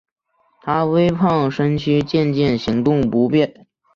[0.61, 3.67] 她微胖身躯渐渐行动不便